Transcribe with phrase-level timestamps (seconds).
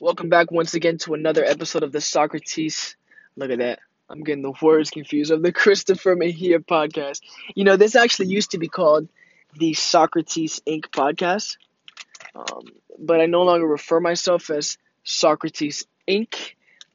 [0.00, 2.96] Welcome back once again to another episode of the Socrates.
[3.36, 3.80] Look at that.
[4.08, 7.20] I'm getting the words confused of the Christopher Mejia podcast.
[7.54, 9.10] You know, this actually used to be called
[9.58, 10.86] the Socrates Inc.
[10.86, 11.58] podcast,
[12.34, 12.62] um,
[12.98, 16.54] but I no longer refer myself as Socrates Inc.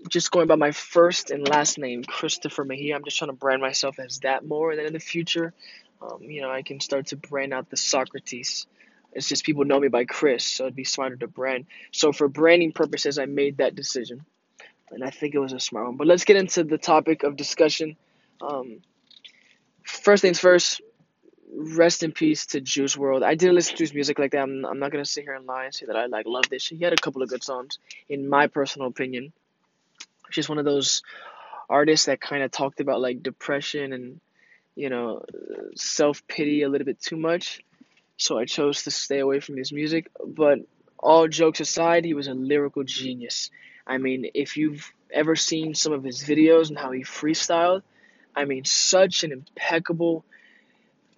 [0.10, 2.96] Just going by my first and last name, Christopher Mejia.
[2.96, 5.54] I'm just trying to brand myself as that more, and then in the future,
[6.02, 8.66] um, you know, I can start to brand out the Socrates.
[9.16, 11.66] It's just people know me by Chris, so it'd be smarter to brand.
[11.92, 14.26] So for branding purposes, I made that decision,
[14.92, 15.96] and I think it was a smart one.
[15.96, 17.96] But let's get into the topic of discussion.
[18.42, 18.82] Um,
[19.84, 20.82] first things first.
[21.58, 23.24] Rest in peace to Juice WRLD.
[23.24, 24.42] I didn't listen to his music like that.
[24.42, 26.68] I'm, I'm not gonna sit here and lie and say that I like love this.
[26.68, 29.32] He had a couple of good songs, in my personal opinion.
[30.30, 31.02] Just one of those
[31.70, 34.20] artists that kind of talked about like depression and
[34.76, 35.24] you know
[35.76, 37.62] self pity a little bit too much
[38.18, 40.10] so I chose to stay away from his music.
[40.26, 40.60] But
[40.98, 43.52] all jokes aside, he was a lyrical genius.
[43.86, 47.84] I mean, if you've ever seen some of his videos and how he freestyled,
[48.36, 50.26] I mean, such an impeccable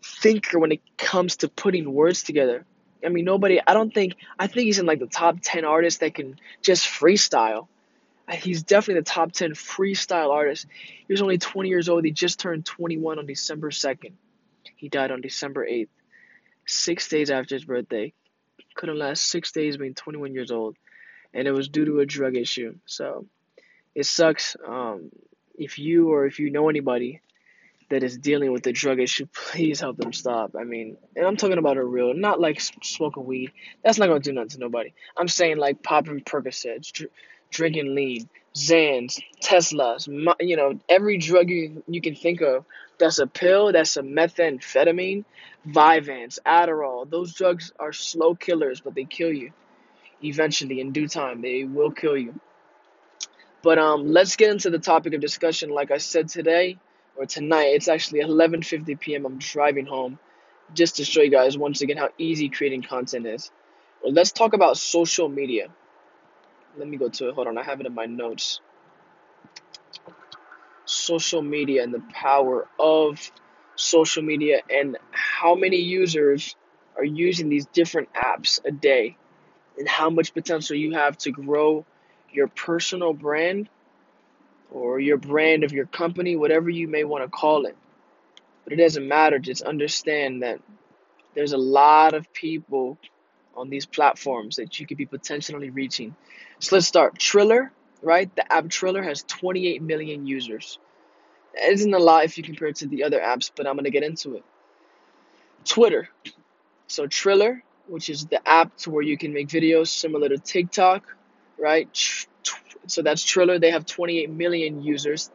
[0.03, 2.65] thinker when it comes to putting words together.
[3.03, 5.99] I mean, nobody, I don't think, I think he's in like the top 10 artists
[5.99, 7.67] that can just freestyle.
[8.27, 10.65] Uh, he's definitely the top 10 freestyle artist.
[11.07, 12.03] He was only 20 years old.
[12.03, 14.13] He just turned 21 on December 2nd.
[14.75, 15.87] He died on December 8th
[16.67, 18.13] six days after his birthday.
[18.75, 20.75] Couldn't last six days being 21 years old.
[21.33, 22.75] And it was due to a drug issue.
[22.85, 23.25] So
[23.95, 24.55] it sucks.
[24.65, 25.09] Um,
[25.57, 27.21] if you or if you know anybody
[27.89, 30.55] that is dealing with the drug issue, please help them stop.
[30.59, 33.51] I mean, and I'm talking about a real, not like smoking weed.
[33.83, 34.93] That's not gonna do nothing to nobody.
[35.15, 37.07] I'm saying like popping Percocets,
[37.49, 40.07] drinking lean, Xans, Teslas,
[40.39, 42.65] you know, every drug you you can think of.
[42.99, 43.71] That's a pill.
[43.71, 45.23] That's a methamphetamine.
[45.67, 47.09] Vyvanse, Adderall.
[47.09, 49.51] Those drugs are slow killers, but they kill you.
[50.23, 52.39] Eventually, in due time, they will kill you.
[53.61, 55.69] But um, let's get into the topic of discussion.
[55.69, 56.77] Like I said today
[57.15, 59.25] or tonight, it's actually 11:50 p.m.
[59.25, 60.17] I'm driving home,
[60.73, 63.51] just to show you guys once again how easy creating content is.
[64.03, 65.67] Well, let's talk about social media.
[66.77, 67.35] Let me go to it.
[67.35, 68.59] Hold on, I have it in my notes.
[70.85, 73.31] Social media and the power of
[73.75, 76.55] social media and how many users
[76.95, 79.17] are using these different apps a day
[79.77, 81.85] and how much potential you have to grow
[82.31, 83.69] your personal brand
[84.71, 87.75] or your brand of your company, whatever you may want to call it.
[88.63, 90.59] But it doesn't matter, just understand that
[91.35, 92.97] there's a lot of people
[93.57, 96.15] on these platforms that you could be potentially reaching.
[96.59, 97.17] So let's start.
[97.17, 98.33] Triller, right?
[98.35, 100.79] The app Triller has 28 million users.
[101.53, 103.85] It isn't a lot if you compare it to the other apps, but I'm going
[103.85, 104.43] to get into it.
[105.65, 106.07] Twitter.
[106.87, 111.03] So Triller, which is the app to where you can make videos similar to TikTok,
[111.59, 111.89] right?
[112.85, 113.59] So that's Triller.
[113.59, 115.31] They have 28 million users.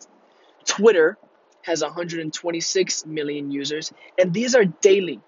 [0.65, 1.19] Twitter
[1.63, 5.21] has 126 million users, and these are daily.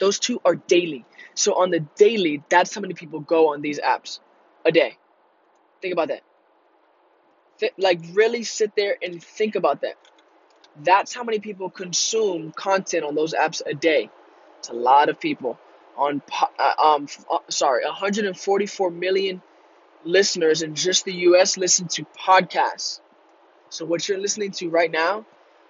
[0.00, 1.04] Those two are daily.
[1.34, 4.18] So on the daily, that's how many people go on these apps
[4.64, 4.96] a day.
[5.80, 6.22] Think about that.
[7.58, 9.94] Th- like really sit there and think about that.
[10.82, 14.10] That's how many people consume content on those apps a day.
[14.58, 15.58] It's a lot of people.
[15.96, 16.22] On
[16.58, 19.42] uh, um, uh, sorry, 144 million
[20.04, 21.58] listeners in just the U.S.
[21.58, 23.00] listen to podcasts.
[23.68, 25.26] So what you're listening to right now,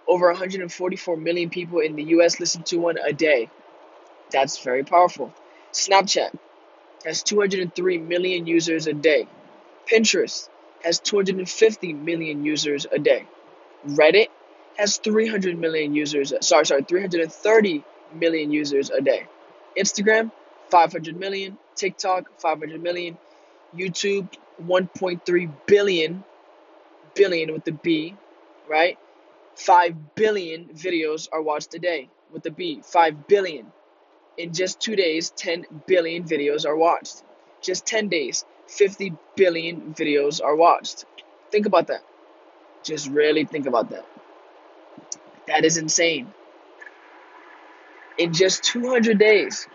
[0.07, 2.39] over 144 million people in the U.S.
[2.39, 3.51] listen to one a day.
[4.31, 5.33] That's very powerful.
[5.73, 6.37] Snapchat
[7.05, 9.27] has 203 million users a day.
[9.91, 10.49] Pinterest
[10.83, 13.27] has 250 million users a day.
[13.87, 14.29] Reddit
[14.77, 16.33] has 300 million users.
[16.41, 19.27] Sorry, sorry, 330 million users a day.
[19.77, 20.31] Instagram,
[20.71, 21.59] 500 million.
[21.75, 23.19] TikTok, 500 million.
[23.77, 24.29] YouTube,
[24.65, 26.25] 1.3 billion,
[27.15, 28.17] billion with the B,
[28.69, 28.99] right?
[29.55, 32.81] 5 billion videos are watched a day with the B.
[32.85, 33.73] 5 billion.
[34.37, 37.23] In just two days, 10 billion videos are watched.
[37.61, 41.05] Just 10 days, 50 billion videos are watched.
[41.51, 42.03] Think about that.
[42.83, 44.07] Just really think about that.
[45.47, 46.33] That is insane.
[48.19, 49.67] In just 200 days,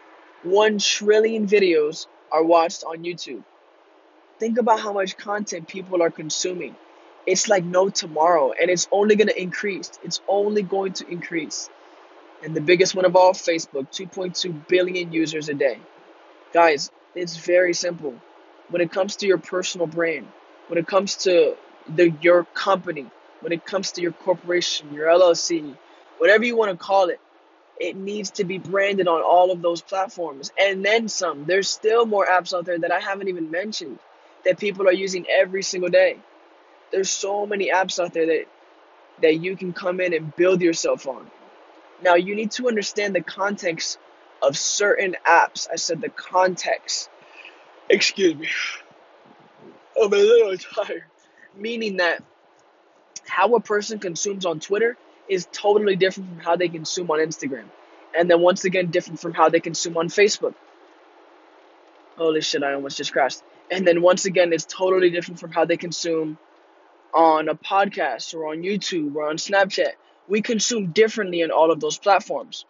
[0.44, 3.44] 1 trillion videos are watched on YouTube.
[4.40, 6.76] Think about how much content people are consuming.
[7.26, 9.92] It's like no tomorrow, and it's only going to increase.
[10.04, 11.70] It's only going to increase.
[12.46, 15.80] And the biggest one of all, Facebook, 2.2 billion users a day.
[16.54, 18.14] Guys, it's very simple
[18.70, 20.28] when it comes to your personal brand,
[20.68, 21.58] when it comes to
[21.90, 23.08] the your company,
[23.42, 25.76] when it comes to your corporation, your LLC,
[26.20, 27.20] whatever you want to call it,
[27.80, 31.46] it needs to be branded on all of those platforms and then some.
[31.46, 33.98] There's still more apps out there that I haven't even mentioned
[34.46, 36.18] that people are using every single day.
[36.92, 38.46] There's so many apps out there that
[39.24, 41.32] that you can come in and build yourself on.
[42.02, 43.98] Now you need to understand the context
[44.42, 45.68] of certain apps.
[45.72, 47.10] I said the context.
[47.90, 48.48] Excuse me.
[50.02, 51.04] I'm a little tired.
[51.56, 52.22] Meaning that
[53.28, 54.98] how a person consumes on Twitter
[55.28, 57.66] is totally different from how they consume on Instagram.
[58.18, 60.54] And then once again, different from how they consume on Facebook.
[62.18, 63.42] Holy shit, I almost just crashed.
[63.72, 66.38] And then once again, it's totally different from how they consume
[67.14, 69.94] on a podcast or on YouTube or on Snapchat.
[70.28, 72.66] We consume differently in all of those platforms,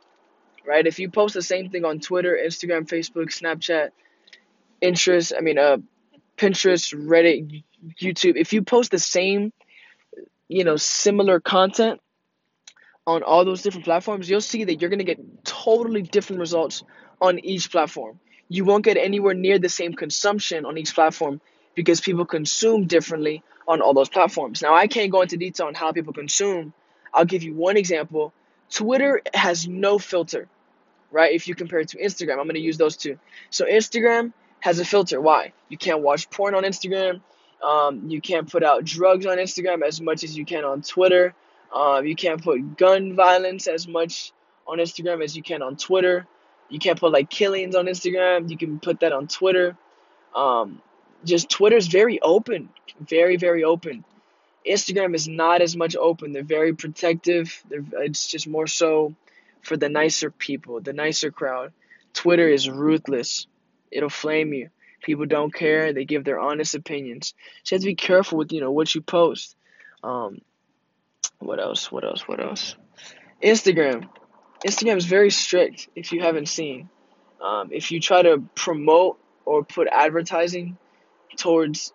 [0.66, 0.86] right?
[0.86, 3.92] If you post the same thing on Twitter, Instagram, Facebook, Snapchat,
[4.82, 5.78] interest, I mean, uh,
[6.38, 7.64] Pinterest, Reddit,
[8.02, 9.54] YouTube, if you post the same,
[10.48, 12.02] you know, similar content
[13.08, 16.84] on all those different platforms, you'll see that you're going to get totally different results
[17.22, 18.20] on each platform.
[18.50, 21.42] You won't get anywhere near the same consumption on each platform
[21.76, 24.62] because people consume differently on all those platforms.
[24.62, 26.74] Now, I can't go into detail on how people consume.
[27.16, 28.34] I'll give you one example.
[28.70, 30.48] Twitter has no filter,
[31.12, 31.34] right?
[31.34, 33.18] If you compare it to Instagram, I'm going to use those two.
[33.50, 35.22] So, Instagram has a filter.
[35.22, 35.54] Why?
[35.70, 37.22] You can't watch porn on Instagram.
[37.64, 41.34] Um, you can't put out drugs on Instagram as much as you can on Twitter.
[41.74, 44.32] Um, you can't put gun violence as much
[44.68, 46.28] on Instagram as you can on Twitter.
[46.70, 48.50] You can't put like killings on Instagram.
[48.50, 49.78] You can put that on Twitter.
[50.36, 50.82] Um,
[51.24, 52.70] just Twitter's very open,
[53.00, 54.04] very very open.
[54.68, 56.34] Instagram is not as much open.
[56.34, 57.64] They're very protective.
[57.70, 59.16] They're, it's just more so
[59.62, 61.72] for the nicer people, the nicer crowd.
[62.14, 63.48] Twitter is ruthless.
[63.92, 64.70] It'll flame you.
[65.02, 65.94] People don't care.
[65.94, 67.34] They give their honest opinions.
[67.64, 69.56] So you have to be careful with you know what you post.
[70.04, 70.42] Um,
[71.40, 71.92] what else?
[71.92, 72.28] What else?
[72.28, 72.76] What else?
[73.44, 74.08] Instagram.
[74.66, 75.90] Instagram is very strict.
[75.96, 76.90] If you haven't seen,
[77.42, 80.78] um, if you try to promote or put advertising
[81.38, 81.94] towards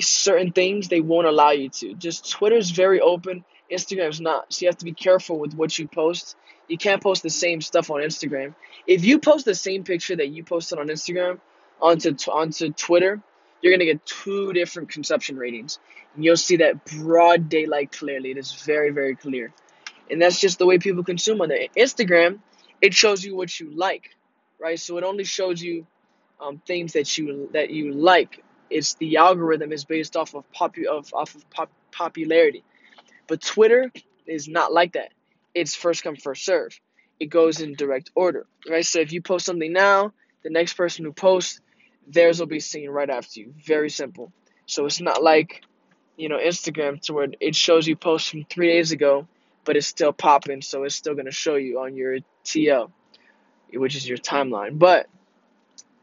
[0.00, 1.94] certain things, they won't allow you to.
[1.94, 3.44] Just Twitter's very open.
[3.70, 4.52] Instagram's not.
[4.52, 6.36] So you have to be careful with what you post.
[6.68, 8.54] You can't post the same stuff on Instagram.
[8.86, 11.40] If you post the same picture that you posted on Instagram
[11.80, 13.20] onto onto Twitter,
[13.62, 15.78] you're gonna get two different consumption ratings.
[16.14, 18.32] And you'll see that broad daylight clearly.
[18.32, 19.52] It is very, very clear.
[20.10, 21.68] And that's just the way people consume on there.
[21.76, 22.40] Instagram,
[22.82, 24.10] it shows you what you like,
[24.58, 24.78] right?
[24.78, 25.86] So it only shows you
[26.40, 28.42] um, things that you that you like.
[28.70, 32.64] It's the algorithm is based off of popu- of off of pop- popularity.
[33.26, 33.92] But Twitter
[34.26, 35.12] is not like that.
[35.54, 36.78] It's first come first serve.
[37.18, 38.84] It goes in direct order, right?
[38.84, 40.12] So if you post something now,
[40.42, 41.60] the next person who posts,
[42.06, 43.54] theirs will be seen right after you.
[43.64, 44.32] Very simple.
[44.66, 45.62] So it's not like,
[46.16, 49.26] you know, Instagram to where it shows you posts from three days ago,
[49.64, 52.90] but it's still popping, so it's still gonna show you on your TL,
[53.74, 54.78] which is your timeline.
[54.78, 55.06] But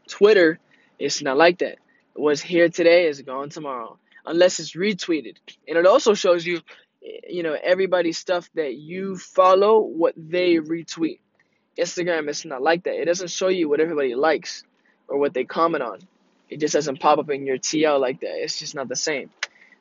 [0.08, 0.60] Twitter,
[1.00, 1.80] it's not like that.
[2.18, 5.38] What's here today is gone tomorrow, unless it's retweeted.
[5.68, 6.62] And it also shows you,
[7.30, 11.20] you know, everybody's stuff that you follow, what they retweet.
[11.78, 13.00] Instagram is not like that.
[13.00, 14.64] It doesn't show you what everybody likes
[15.08, 16.00] or what they comment on.
[16.50, 18.42] It just doesn't pop up in your TL like that.
[18.44, 19.30] It's just not the same.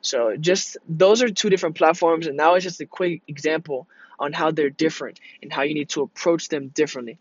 [0.01, 3.87] So just those are two different platforms, and now it's just a quick example
[4.19, 7.17] on how they're different and how you need to approach them differently.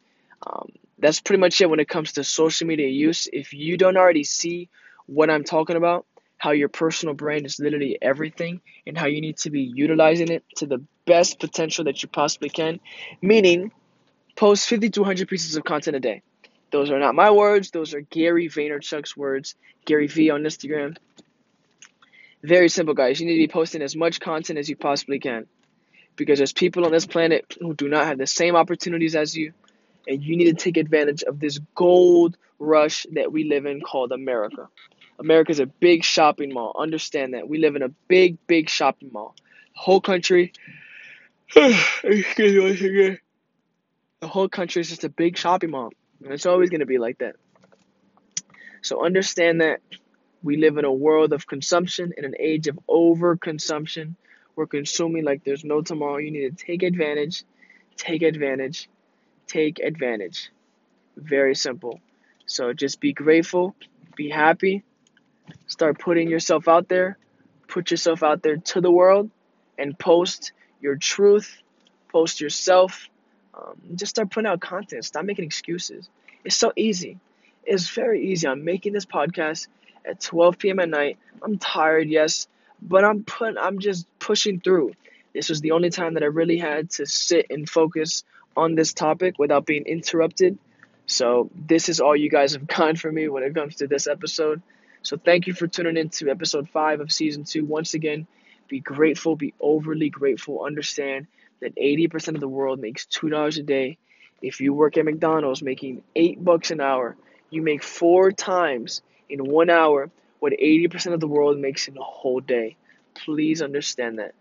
[0.47, 3.29] Um, that's pretty much it when it comes to social media use.
[3.33, 4.69] If you don't already see
[5.06, 6.06] what I'm talking about,
[6.38, 10.44] how your personal brand is literally everything, and how you need to be utilizing it
[10.56, 12.81] to the best potential that you possibly can,
[13.22, 13.72] meaning
[14.34, 16.22] post 50 to 100 pieces of content a day.
[16.70, 20.96] Those are not my words, those are Gary Vaynerchuk's words, Gary V on Instagram.
[22.43, 23.19] Very simple, guys.
[23.19, 25.46] You need to be posting as much content as you possibly can.
[26.17, 29.53] Because there's people on this planet who do not have the same opportunities as you,
[30.06, 34.13] and you need to take advantage of this gold rush that we live in called
[34.13, 34.69] America.
[35.19, 36.75] America is a big shopping mall.
[36.79, 37.49] Understand that.
[37.49, 39.35] We live in a big, big shopping mall.
[39.75, 40.53] The whole country.
[41.56, 43.19] excuse me
[44.20, 45.91] The whole country is just a big shopping mall.
[46.23, 47.37] And it's always going to be like that.
[48.82, 49.81] So understand that
[50.43, 54.15] we live in a world of consumption, in an age of overconsumption.
[54.55, 56.19] We're consuming like there's no tomorrow.
[56.19, 57.44] You need to take advantage,
[57.96, 58.89] take advantage,
[59.46, 60.51] take advantage.
[61.17, 62.01] Very simple.
[62.46, 63.75] So just be grateful,
[64.15, 64.85] be happy,
[65.67, 67.19] start putting yourself out there,
[67.69, 69.31] put yourself out there to the world,
[69.79, 71.56] and post your truth,
[72.08, 73.08] post yourself.
[73.55, 75.05] Um, just start putting out content.
[75.05, 76.08] Stop making excuses.
[76.44, 77.19] It's so easy.
[77.65, 78.46] It's very easy.
[78.46, 79.67] I'm making this podcast
[80.05, 80.79] at 12 p.m.
[80.79, 81.19] at night.
[81.43, 82.46] I'm tired, yes,
[82.81, 83.56] but I'm put.
[83.58, 84.93] I'm just pushing through.
[85.34, 88.24] This was the only time that I really had to sit and focus
[88.56, 90.58] on this topic without being interrupted.
[91.06, 94.06] So this is all you guys have gotten from me when it comes to this
[94.06, 94.62] episode.
[95.06, 97.65] So thank you for tuning in to episode five of season two.
[97.65, 98.27] Once again,
[98.67, 100.65] be grateful, be overly grateful.
[100.65, 101.29] Understand
[101.60, 103.98] that 80% of the world makes $2 a day.
[104.43, 107.17] If you work at McDonald's making 8 bucks an hour,
[107.51, 110.10] you make 4 times in 1 hour
[110.41, 112.75] what 80% of the world makes in a whole day.
[113.15, 114.34] Please understand that.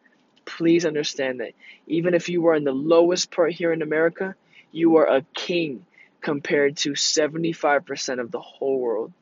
[0.45, 1.51] Please understand that.
[1.85, 4.33] Even if you are in the lowest part here in America,
[4.71, 5.85] you are a king
[6.21, 9.13] compared to 75% of the whole world.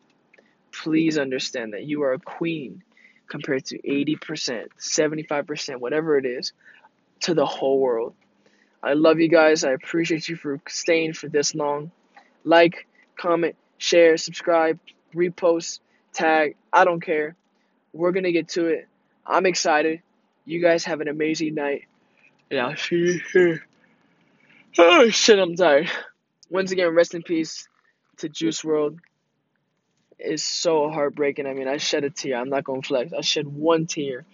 [0.74, 1.84] Please understand that.
[1.86, 2.84] You are a queen
[3.28, 6.54] compared to 80%, 75%, whatever it is,
[7.22, 8.14] to the whole world.
[8.82, 9.64] I love you guys.
[9.64, 11.92] I appreciate you for staying for this long.
[12.44, 12.88] Like,
[13.18, 14.80] comment, share, subscribe,
[15.16, 15.80] repost,
[16.12, 16.56] tag.
[16.72, 17.36] I don't care.
[17.94, 18.88] We're going to get to it.
[19.26, 20.02] I'm excited.
[20.46, 21.84] You guys have an amazing night.
[22.52, 23.66] And I'll see you here.
[24.76, 25.88] Oh, shit, I'm tired.
[26.50, 27.68] Once again, rest in peace
[28.18, 28.98] to Juice WRLD.
[30.20, 31.48] It's so heartbreaking.
[31.48, 32.38] I mean, I shed a tear.
[32.38, 33.14] I'm not going to flex.
[33.14, 34.26] I shed one tear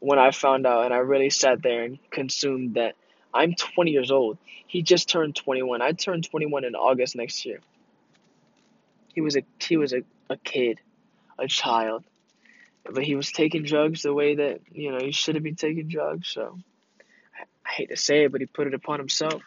[0.00, 2.94] when I found out, and I really sat there and consumed that.
[3.34, 4.38] I'm 20 years old.
[4.66, 5.82] He just turned 21.
[5.82, 7.60] I turned 21 in August next year.
[9.14, 10.80] He was a he was a, a kid,
[11.38, 12.04] a child,
[12.84, 15.88] but he was taking drugs the way that you know he should have been taking
[15.88, 16.28] drugs.
[16.28, 16.58] So
[17.38, 19.42] I, I hate to say it, but he put it upon himself.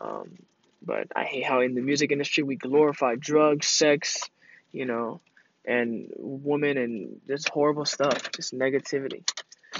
[0.00, 0.38] Um,
[0.82, 4.28] but I hate how in the music industry we glorify drugs, sex,
[4.72, 5.20] you know,
[5.64, 9.28] and women and this horrible stuff, just negativity.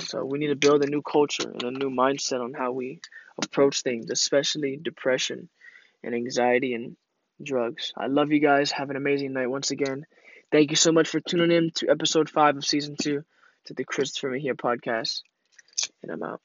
[0.00, 3.00] So we need to build a new culture and a new mindset on how we
[3.42, 5.49] approach things, especially depression
[6.02, 6.97] and anxiety and
[7.42, 7.92] drugs.
[7.97, 8.71] I love you guys.
[8.71, 10.04] Have an amazing night once again.
[10.50, 13.23] Thank you so much for tuning in to episode five of season two
[13.66, 15.23] to the Christopher Mejia podcast.
[16.02, 16.40] And I'm out.